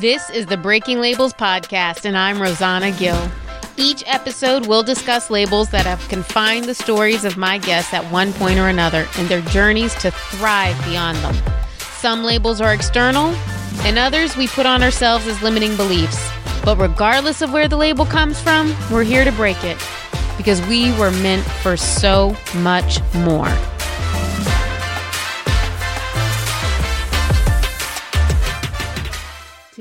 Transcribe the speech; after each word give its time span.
This 0.00 0.28
is 0.28 0.46
the 0.46 0.56
Breaking 0.56 0.98
Labels 0.98 1.32
Podcast, 1.32 2.04
and 2.04 2.18
I'm 2.18 2.42
Rosanna 2.42 2.90
Gill. 2.90 3.30
Each 3.76 4.02
episode 4.08 4.66
we'll 4.66 4.82
discuss 4.82 5.30
labels 5.30 5.70
that 5.70 5.86
have 5.86 6.00
confined 6.08 6.64
the 6.64 6.74
stories 6.74 7.24
of 7.24 7.36
my 7.36 7.58
guests 7.58 7.94
at 7.94 8.04
one 8.10 8.32
point 8.32 8.58
or 8.58 8.66
another 8.66 9.06
and 9.16 9.28
their 9.28 9.40
journeys 9.42 9.94
to 10.02 10.10
thrive 10.10 10.76
beyond 10.84 11.16
them. 11.18 11.36
Some 11.78 12.24
labels 12.24 12.60
are 12.60 12.74
external, 12.74 13.26
and 13.84 13.96
others 13.96 14.36
we 14.36 14.48
put 14.48 14.66
on 14.66 14.82
ourselves 14.82 15.28
as 15.28 15.40
limiting 15.42 15.76
beliefs. 15.76 16.28
But 16.64 16.76
regardless 16.78 17.40
of 17.40 17.52
where 17.52 17.68
the 17.68 17.76
label 17.76 18.04
comes 18.04 18.40
from, 18.40 18.74
we're 18.90 19.04
here 19.04 19.24
to 19.24 19.30
break 19.30 19.62
it 19.62 19.78
because 20.36 20.60
we 20.62 20.90
were 20.98 21.12
meant 21.12 21.44
for 21.44 21.76
so 21.76 22.36
much 22.56 22.98
more. 23.14 23.73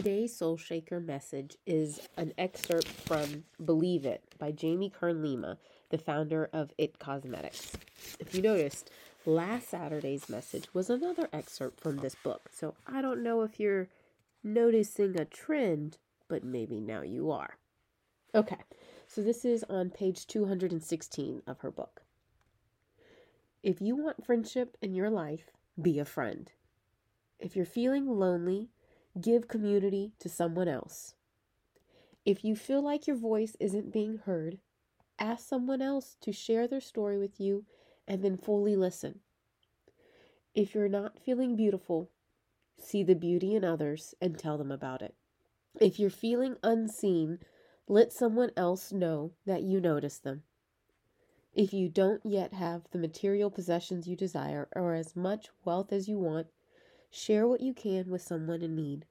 Today's 0.03 0.35
Soul 0.35 0.57
Shaker 0.57 0.99
message 0.99 1.55
is 1.65 2.09
an 2.17 2.33
excerpt 2.37 2.89
from 2.89 3.45
Believe 3.63 4.05
It 4.05 4.21
by 4.37 4.51
Jamie 4.51 4.89
Kern 4.89 5.21
Lima, 5.21 5.57
the 5.91 5.97
founder 5.97 6.49
of 6.51 6.73
It 6.77 6.99
Cosmetics. 6.99 7.71
If 8.19 8.35
you 8.35 8.41
noticed, 8.41 8.91
last 9.25 9.69
Saturday's 9.69 10.27
message 10.27 10.67
was 10.73 10.89
another 10.89 11.29
excerpt 11.31 11.79
from 11.79 11.99
this 11.99 12.15
book. 12.15 12.49
So 12.51 12.75
I 12.85 13.01
don't 13.01 13.23
know 13.23 13.43
if 13.43 13.61
you're 13.61 13.87
noticing 14.43 15.17
a 15.17 15.23
trend, 15.23 15.99
but 16.27 16.43
maybe 16.43 16.81
now 16.81 17.01
you 17.01 17.31
are. 17.31 17.55
Okay, 18.35 18.59
so 19.07 19.21
this 19.23 19.45
is 19.45 19.63
on 19.69 19.89
page 19.89 20.27
216 20.27 21.43
of 21.47 21.59
her 21.61 21.71
book. 21.71 22.01
If 23.63 23.79
you 23.79 23.95
want 23.95 24.25
friendship 24.25 24.75
in 24.81 24.95
your 24.95 25.09
life, 25.09 25.49
be 25.81 25.97
a 25.97 26.03
friend. 26.03 26.51
If 27.39 27.55
you're 27.55 27.65
feeling 27.65 28.05
lonely, 28.05 28.67
give 29.19 29.47
community 29.47 30.13
to 30.19 30.29
someone 30.29 30.67
else. 30.67 31.15
If 32.25 32.43
you 32.43 32.55
feel 32.55 32.81
like 32.81 33.07
your 33.07 33.17
voice 33.17 33.55
isn't 33.59 33.91
being 33.91 34.17
heard, 34.25 34.59
ask 35.19 35.47
someone 35.47 35.81
else 35.81 36.17
to 36.21 36.31
share 36.31 36.67
their 36.67 36.81
story 36.81 37.17
with 37.17 37.39
you 37.39 37.65
and 38.07 38.23
then 38.23 38.37
fully 38.37 38.75
listen. 38.75 39.19
If 40.55 40.73
you're 40.73 40.89
not 40.89 41.19
feeling 41.19 41.55
beautiful, 41.55 42.09
see 42.79 43.03
the 43.03 43.15
beauty 43.15 43.55
in 43.55 43.63
others 43.63 44.13
and 44.21 44.37
tell 44.37 44.57
them 44.57 44.71
about 44.71 45.01
it. 45.01 45.15
If 45.79 45.99
you're 45.99 46.09
feeling 46.09 46.57
unseen, 46.63 47.39
let 47.87 48.13
someone 48.13 48.51
else 48.55 48.91
know 48.91 49.31
that 49.45 49.63
you 49.63 49.79
notice 49.79 50.19
them. 50.19 50.43
If 51.53 51.73
you 51.73 51.89
don't 51.89 52.25
yet 52.25 52.53
have 52.53 52.83
the 52.91 52.97
material 52.97 53.51
possessions 53.51 54.07
you 54.07 54.15
desire 54.15 54.69
or 54.75 54.93
as 54.93 55.15
much 55.15 55.49
wealth 55.65 55.91
as 55.91 56.07
you 56.07 56.17
want, 56.17 56.47
Share 57.15 57.47
what 57.47 57.61
you 57.61 57.75
can 57.75 58.09
with 58.09 58.23
someone 58.23 58.63
in 58.63 58.75
need. 58.75 59.05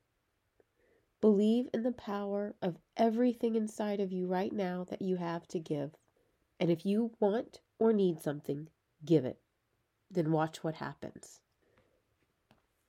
Believe 1.21 1.69
in 1.73 1.85
the 1.85 1.93
power 1.93 2.57
of 2.61 2.79
everything 2.97 3.55
inside 3.55 4.01
of 4.01 4.11
you 4.11 4.27
right 4.27 4.53
now 4.53 4.85
that 4.91 5.01
you 5.01 5.17
have 5.19 5.47
to 5.49 5.61
give. 5.61 5.93
And 6.59 6.69
if 6.69 6.85
you 6.85 7.13
want 7.21 7.61
or 7.79 7.93
need 7.93 8.21
something, 8.21 8.69
give 9.05 9.25
it. 9.25 9.39
Then 10.11 10.33
watch 10.33 10.65
what 10.65 10.75
happens. 10.75 11.43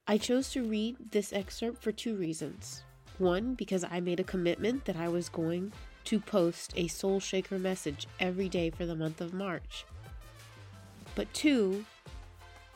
I 0.07 0.17
chose 0.17 0.49
to 0.53 0.63
read 0.63 1.11
this 1.11 1.31
excerpt 1.31 1.83
for 1.83 1.91
two 1.91 2.15
reasons. 2.15 2.81
One, 3.19 3.53
because 3.53 3.83
I 3.83 3.99
made 3.99 4.19
a 4.19 4.23
commitment 4.23 4.85
that 4.85 4.95
I 4.95 5.09
was 5.09 5.29
going 5.29 5.73
to 6.05 6.19
post 6.19 6.73
a 6.75 6.87
Soul 6.87 7.19
Shaker 7.19 7.59
message 7.59 8.07
every 8.19 8.49
day 8.49 8.71
for 8.71 8.87
the 8.87 8.95
month 8.95 9.21
of 9.21 9.31
March. 9.31 9.85
But 11.13 11.31
two, 11.35 11.85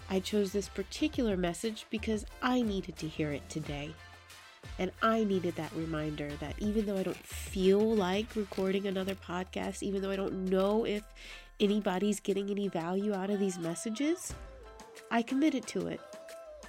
I 0.09 0.19
chose 0.19 0.51
this 0.51 0.69
particular 0.69 1.35
message 1.35 1.85
because 1.89 2.25
I 2.41 2.61
needed 2.61 2.95
to 2.97 3.07
hear 3.07 3.31
it 3.31 3.47
today. 3.49 3.93
And 4.79 4.91
I 5.01 5.23
needed 5.23 5.55
that 5.55 5.73
reminder 5.75 6.29
that 6.39 6.55
even 6.59 6.85
though 6.85 6.97
I 6.97 7.03
don't 7.03 7.17
feel 7.17 7.95
like 7.95 8.35
recording 8.35 8.87
another 8.87 9.15
podcast, 9.15 9.83
even 9.83 10.01
though 10.01 10.11
I 10.11 10.15
don't 10.15 10.45
know 10.45 10.85
if 10.85 11.03
anybody's 11.59 12.19
getting 12.19 12.49
any 12.49 12.67
value 12.67 13.13
out 13.13 13.29
of 13.29 13.39
these 13.39 13.57
messages, 13.57 14.33
I 15.09 15.21
committed 15.21 15.65
to 15.67 15.87
it. 15.87 15.99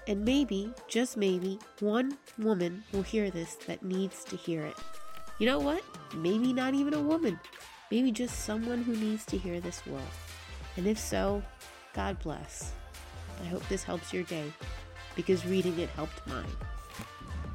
And 0.07 0.25
maybe, 0.25 0.73
just 0.89 1.17
maybe, 1.19 1.59
one 1.81 2.17
woman 2.39 2.83
will 2.93 3.03
hear 3.03 3.31
this 3.31 3.57
that 3.67 3.83
needs 3.83 4.25
to 4.25 4.37
hear 4.37 4.65
it. 4.65 4.77
You 5.39 5.47
know 5.47 5.59
what? 5.59 5.83
Maybe 6.17 6.53
not 6.53 6.75
even 6.75 6.95
a 6.95 7.01
woman. 7.01 7.39
Maybe 7.91 8.11
just 8.11 8.41
someone 8.41 8.83
who 8.83 8.97
needs 8.97 9.25
to 9.27 9.39
hear 9.39 9.61
this 9.61 9.85
will. 9.85 10.01
And 10.77 10.87
if 10.87 10.99
so, 10.99 11.43
God 11.95 12.19
bless. 12.21 12.73
I 13.41 13.45
hope 13.47 13.67
this 13.69 13.85
helps 13.85 14.13
your 14.13 14.25
day 14.25 14.53
because 15.17 15.47
reading 15.47 15.79
it 15.79 15.89
helped 15.91 16.27
mine. 16.27 16.45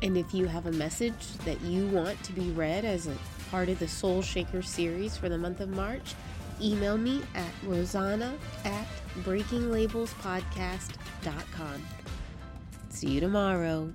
And 0.01 0.17
if 0.17 0.33
you 0.33 0.47
have 0.47 0.65
a 0.65 0.71
message 0.71 1.37
that 1.45 1.61
you 1.61 1.85
want 1.87 2.21
to 2.23 2.33
be 2.33 2.49
read 2.51 2.83
as 2.83 3.07
a 3.07 3.15
part 3.49 3.69
of 3.69 3.79
the 3.79 3.87
Soul 3.87 4.21
Shaker 4.21 4.61
series 4.61 5.15
for 5.15 5.29
the 5.29 5.37
month 5.37 5.61
of 5.61 5.69
March, 5.69 6.15
email 6.61 6.97
me 6.97 7.21
at 7.35 7.51
rosanna 7.63 8.33
at 8.65 8.85
breakinglabelspodcast.com. 9.21 11.87
See 12.89 13.09
you 13.09 13.21
tomorrow. 13.21 13.93